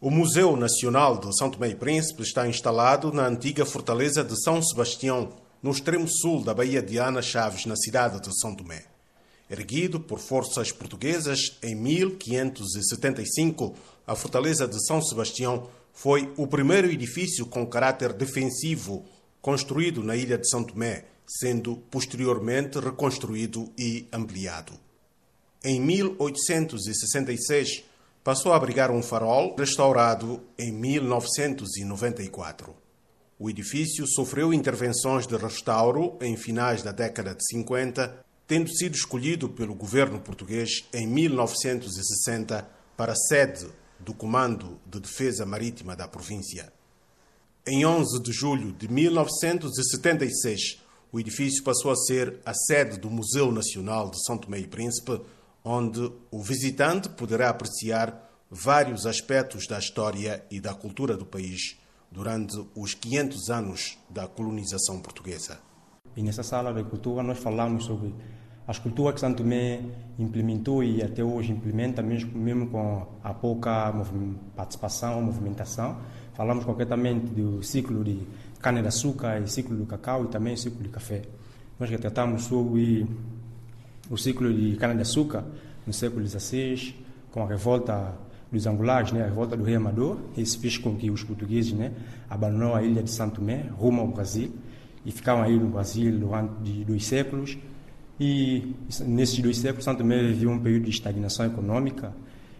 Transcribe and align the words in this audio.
O 0.00 0.12
Museu 0.12 0.56
Nacional 0.56 1.18
de 1.18 1.36
São 1.36 1.50
Tomé 1.50 1.70
e 1.70 1.74
Príncipe 1.74 2.22
está 2.22 2.46
instalado 2.46 3.12
na 3.12 3.26
antiga 3.26 3.66
fortaleza 3.66 4.22
de 4.22 4.40
São 4.40 4.62
Sebastião, 4.62 5.32
no 5.60 5.72
extremo 5.72 6.06
sul 6.08 6.44
da 6.44 6.54
Baía 6.54 6.80
de 6.80 6.98
Ana 6.98 7.20
Chaves, 7.20 7.66
na 7.66 7.74
cidade 7.74 8.20
de 8.20 8.40
São 8.40 8.54
Tomé. 8.54 8.84
Erguido 9.50 9.98
por 9.98 10.20
forças 10.20 10.70
portuguesas 10.70 11.58
em 11.60 11.74
1575, 11.74 13.74
a 14.06 14.14
fortaleza 14.14 14.68
de 14.68 14.80
São 14.86 15.02
Sebastião 15.02 15.68
foi 15.92 16.32
o 16.36 16.46
primeiro 16.46 16.88
edifício 16.88 17.44
com 17.44 17.66
caráter 17.66 18.12
defensivo 18.12 19.04
construído 19.42 20.04
na 20.04 20.14
ilha 20.14 20.38
de 20.38 20.48
São 20.48 20.62
Tomé, 20.62 21.06
sendo 21.26 21.74
posteriormente 21.90 22.78
reconstruído 22.78 23.68
e 23.76 24.06
ampliado. 24.12 24.74
Em 25.64 25.80
1866, 25.80 27.82
passou 28.22 28.52
a 28.52 28.56
abrigar 28.56 28.90
um 28.90 29.02
farol 29.02 29.54
restaurado 29.56 30.42
em 30.58 30.72
1994. 30.72 32.74
O 33.38 33.48
edifício 33.48 34.06
sofreu 34.06 34.52
intervenções 34.52 35.26
de 35.26 35.36
restauro 35.36 36.18
em 36.20 36.36
finais 36.36 36.82
da 36.82 36.90
década 36.90 37.34
de 37.34 37.46
50, 37.46 38.24
tendo 38.46 38.68
sido 38.68 38.94
escolhido 38.94 39.48
pelo 39.48 39.74
governo 39.74 40.20
português 40.20 40.84
em 40.92 41.06
1960 41.06 42.68
para 42.96 43.14
sede 43.14 43.68
do 44.00 44.12
Comando 44.12 44.80
de 44.84 45.00
Defesa 45.00 45.46
Marítima 45.46 45.94
da 45.94 46.08
província. 46.08 46.72
Em 47.66 47.84
11 47.84 48.22
de 48.22 48.32
julho 48.32 48.72
de 48.72 48.88
1976, 48.88 50.82
o 51.12 51.20
edifício 51.20 51.62
passou 51.62 51.90
a 51.90 51.96
ser 51.96 52.38
a 52.44 52.54
sede 52.54 52.98
do 52.98 53.10
Museu 53.10 53.52
Nacional 53.52 54.10
de 54.10 54.22
São 54.24 54.36
Tomé 54.36 54.58
e 54.58 54.66
Príncipe, 54.66 55.20
onde 55.64 56.12
o 56.30 56.42
visitante 56.42 57.08
poderá 57.08 57.50
apreciar 57.50 58.28
vários 58.50 59.06
aspectos 59.06 59.66
da 59.66 59.78
história 59.78 60.44
e 60.50 60.60
da 60.60 60.74
cultura 60.74 61.16
do 61.16 61.26
país 61.26 61.78
durante 62.10 62.58
os 62.74 62.94
500 62.94 63.50
anos 63.50 63.98
da 64.08 64.26
colonização 64.26 65.00
portuguesa. 65.00 65.60
E 66.16 66.22
nessa 66.22 66.42
sala 66.42 66.72
de 66.72 66.82
cultura 66.84 67.22
nós 67.22 67.38
falamos 67.38 67.84
sobre 67.84 68.14
as 68.66 68.78
culturas 68.78 69.14
que 69.14 69.20
Santo 69.20 69.42
Tomé 69.42 69.80
implementou 70.18 70.84
e 70.84 71.02
até 71.02 71.24
hoje 71.24 71.52
implementa, 71.52 72.02
mesmo, 72.02 72.68
com 72.68 73.06
a 73.24 73.32
pouca 73.32 73.94
participação, 74.54 75.22
movimentação. 75.22 75.98
Falamos 76.34 76.66
concretamente 76.66 77.26
do 77.28 77.62
ciclo 77.62 78.04
de 78.04 78.26
cana-de-açúcar 78.60 79.40
e 79.40 79.48
ciclo 79.48 79.74
do 79.74 79.86
cacau 79.86 80.24
e 80.24 80.28
também 80.28 80.52
o 80.52 80.58
ciclo 80.58 80.82
de 80.82 80.90
café. 80.90 81.22
Nós 81.80 81.88
já 81.88 81.96
tratamos 81.96 82.44
sobre 82.44 83.06
o 84.10 84.16
ciclo 84.16 84.52
de 84.52 84.76
cana-de-açúcar 84.76 85.44
no 85.86 85.92
século 85.92 86.26
XVI, 86.26 86.94
com 87.30 87.42
a 87.42 87.46
revolta 87.46 88.14
dos 88.50 88.66
angulares, 88.66 89.12
né, 89.12 89.22
a 89.22 89.26
revolta 89.26 89.56
do 89.56 89.64
rei 89.64 89.76
Amador, 89.76 90.18
isso 90.36 90.58
fez 90.58 90.78
com 90.78 90.96
que 90.96 91.10
os 91.10 91.22
portugueses 91.22 91.72
né, 91.72 91.92
abandonaram 92.28 92.74
a 92.74 92.82
ilha 92.82 93.02
de 93.02 93.10
Santo 93.10 93.36
Tomé, 93.36 93.66
rumo 93.76 94.00
ao 94.00 94.08
Brasil, 94.08 94.52
e 95.04 95.12
ficaram 95.12 95.42
aí 95.42 95.58
no 95.58 95.68
Brasil 95.68 96.18
durante 96.18 96.84
dois 96.84 97.04
séculos. 97.04 97.56
E 98.20 98.74
nesses 99.06 99.38
dois 99.38 99.58
séculos, 99.58 99.84
Santo 99.84 99.98
Tomé 99.98 100.22
viveu 100.22 100.50
um 100.50 100.58
período 100.58 100.84
de 100.84 100.90
estagnação 100.90 101.46
econômica, 101.46 102.12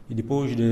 e 0.08 0.14
depois 0.14 0.54
do 0.56 0.62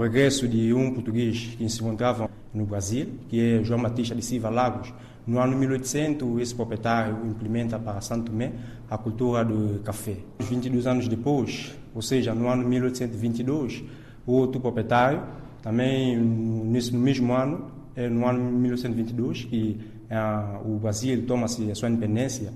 regresso 0.00 0.46
de 0.46 0.72
um 0.72 0.92
português 0.92 1.56
que 1.56 1.68
se 1.68 1.82
encontrava 1.82 2.30
no 2.54 2.64
Brasil, 2.64 3.08
que 3.28 3.40
é 3.40 3.64
João 3.64 3.82
Batista 3.82 4.14
de 4.14 4.22
Silva 4.22 4.48
Lagos, 4.48 4.92
no 5.26 5.38
ano 5.38 5.58
1800, 5.58 6.40
esse 6.40 6.54
proprietário 6.54 7.18
implementa 7.26 7.78
para 7.78 8.00
Santo 8.00 8.30
Tomé 8.30 8.52
a 8.88 8.96
cultura 8.96 9.44
do 9.44 9.80
café. 9.80 10.16
22 10.40 10.86
anos 10.86 11.06
depois, 11.06 11.76
ou 11.94 12.00
seja, 12.00 12.34
no 12.34 12.48
ano 12.48 12.66
1822, 12.66 13.84
o 14.26 14.32
outro 14.32 14.58
proprietário, 14.60 15.22
também 15.60 16.16
nesse, 16.16 16.94
no 16.94 17.00
mesmo 17.00 17.34
ano, 17.34 17.70
é 17.94 18.08
no 18.08 18.26
ano 18.26 18.40
1922, 18.52 19.44
que 19.44 19.78
é, 20.08 20.18
o 20.64 20.78
Brasil 20.78 21.26
toma-se 21.26 21.70
a 21.70 21.74
sua 21.74 21.90
independência, 21.90 22.52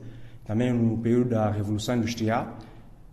também 0.46 0.72
no 0.72 0.96
período 0.96 1.30
da 1.30 1.50
Revolução 1.50 1.96
Industrial, 1.96 2.56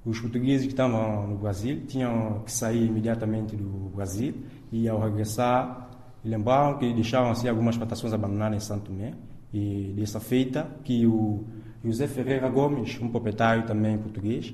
os 0.05 0.19
portugueses 0.19 0.65
que 0.65 0.73
estavam 0.73 1.27
no 1.27 1.37
Brasil 1.37 1.81
tinham 1.87 2.41
que 2.45 2.51
sair 2.51 2.85
imediatamente 2.85 3.55
do 3.55 3.91
Brasil 3.93 4.33
e 4.71 4.87
ao 4.87 4.99
regressar 4.99 5.89
lembraram 6.23 6.77
que 6.77 6.93
deixavam 6.93 7.31
assim 7.31 7.47
algumas 7.47 7.77
plantações 7.77 8.13
abandonadas 8.13 8.63
em 8.63 8.65
Santo 8.65 8.91
Tomé 8.91 9.13
e 9.53 9.93
dessa 9.95 10.19
feita 10.19 10.67
que 10.83 11.05
o 11.05 11.43
José 11.83 12.07
Ferreira 12.07 12.49
Gomes, 12.49 12.99
um 13.01 13.09
proprietário 13.09 13.65
também 13.65 13.97
português, 13.97 14.53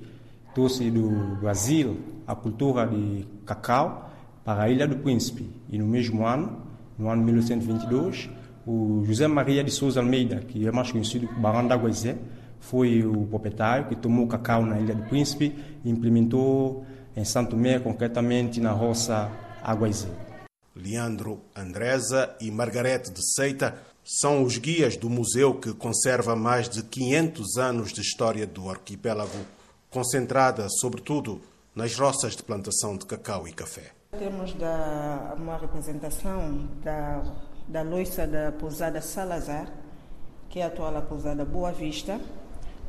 trouxe 0.53 0.89
do 0.89 1.37
Brasil 1.41 1.97
a 2.25 2.35
cultura 2.35 2.87
de 2.87 3.25
cacau 3.45 4.09
para 4.43 4.63
a 4.63 4.69
Ilha 4.69 4.87
do 4.87 4.97
Príncipe. 4.97 5.49
E 5.69 5.77
no 5.77 5.85
mesmo 5.85 6.25
ano, 6.25 6.61
no 6.97 7.09
ano 7.09 7.23
1922, 7.23 8.29
o 8.65 9.03
José 9.05 9.27
Maria 9.27 9.63
de 9.63 9.71
Souza 9.71 9.99
Almeida, 9.99 10.37
que 10.37 10.67
é 10.67 10.71
mais 10.71 10.91
conhecido 10.91 11.27
como 11.27 11.39
Barão 11.39 11.67
da 11.67 11.75
Guaizé, 11.75 12.15
foi 12.59 13.05
o 13.05 13.25
proprietário 13.27 13.87
que 13.87 13.95
tomou 13.95 14.27
cacau 14.27 14.65
na 14.65 14.79
Ilha 14.79 14.95
do 14.95 15.03
Príncipe 15.03 15.55
e 15.83 15.89
implementou 15.89 16.85
em 17.15 17.23
Santo 17.23 17.51
Tomé, 17.51 17.79
concretamente 17.79 18.59
na 18.59 18.71
roça 18.71 19.31
Aguaizé. 19.63 20.09
Leandro 20.75 21.39
Andresa 21.55 22.35
e 22.41 22.51
Margarete 22.51 23.11
de 23.11 23.25
Seita 23.33 23.75
são 24.03 24.43
os 24.43 24.57
guias 24.57 24.97
do 24.97 25.09
museu 25.09 25.55
que 25.55 25.73
conserva 25.73 26.35
mais 26.35 26.69
de 26.69 26.83
500 26.83 27.57
anos 27.57 27.93
de 27.93 28.01
história 28.01 28.45
do 28.45 28.69
arquipélago 28.69 29.45
concentrada, 29.89 30.67
sobretudo, 30.69 31.41
nas 31.73 31.97
roças 31.97 32.35
de 32.35 32.43
plantação 32.43 32.97
de 32.97 33.05
cacau 33.05 33.47
e 33.47 33.53
café. 33.53 33.91
Temos 34.11 34.53
da, 34.53 35.33
uma 35.37 35.57
representação 35.57 36.67
da, 36.83 37.23
da 37.67 37.81
loiça 37.81 38.27
da 38.27 38.51
pousada 38.51 39.01
Salazar, 39.01 39.71
que 40.49 40.59
é 40.59 40.63
a 40.63 40.67
atual 40.67 41.01
pousada 41.01 41.43
Boa 41.43 41.71
Vista, 41.71 42.19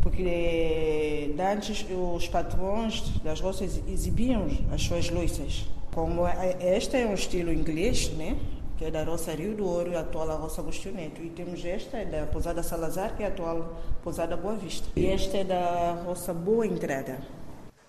porque 0.06 1.34
antes 1.36 1.84
os 1.90 2.28
patrões 2.28 3.02
das 3.24 3.40
roças 3.40 3.80
exibiam 3.88 4.46
as 4.72 4.82
suas 4.82 5.10
loiças. 5.10 5.66
Como 5.92 6.24
é, 6.24 6.76
este 6.76 6.98
é 6.98 7.06
um 7.08 7.14
estilo 7.14 7.52
inglês, 7.52 8.10
né? 8.10 8.38
que 8.78 8.84
é 8.84 8.90
da 8.92 9.02
roça 9.02 9.32
Rio 9.34 9.56
do 9.56 9.66
Ouro 9.66 9.96
a 9.96 10.02
atual 10.02 10.28
roça 10.38 10.60
Agostinho 10.60 10.94
Neto. 10.94 11.20
E 11.20 11.30
temos 11.30 11.64
esta, 11.64 11.96
é 11.96 12.04
da 12.04 12.24
Pousada 12.26 12.62
Salazar, 12.62 13.16
que 13.16 13.24
é 13.24 13.26
a 13.26 13.30
atual 13.30 13.82
Pousada 14.04 14.36
Boa 14.36 14.54
Vista. 14.54 14.86
E 14.94 15.06
esta 15.06 15.38
é 15.38 15.44
da 15.44 16.00
roça 16.06 16.32
Boa 16.32 16.64
Entrada. 16.64 17.18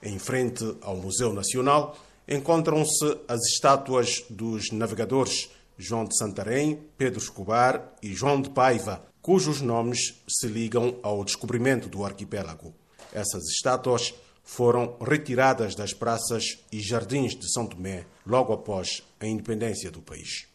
Em 0.02 0.18
frente 0.18 0.66
ao 0.82 0.96
Museu 0.96 1.32
Nacional 1.32 1.96
encontram-se 2.28 3.16
as 3.28 3.42
estátuas 3.46 4.26
dos 4.28 4.72
navegadores 4.72 5.52
João 5.78 6.06
de 6.06 6.18
Santarém, 6.18 6.80
Pedro 6.98 7.20
Escobar 7.20 7.94
e 8.02 8.14
João 8.14 8.42
de 8.42 8.50
Paiva, 8.50 9.06
cujos 9.22 9.62
nomes 9.62 10.22
se 10.28 10.48
ligam 10.48 10.98
ao 11.04 11.24
descobrimento 11.24 11.88
do 11.88 12.04
arquipélago. 12.04 12.74
Essas 13.14 13.44
estátuas 13.50 14.14
foram 14.44 14.98
retiradas 15.02 15.76
das 15.76 15.94
praças 15.94 16.60
e 16.72 16.80
jardins 16.80 17.36
de 17.36 17.52
São 17.52 17.68
Tomé 17.68 18.06
logo 18.26 18.54
após 18.54 19.04
a 19.20 19.28
independência 19.28 19.92
do 19.92 20.02
país. 20.02 20.48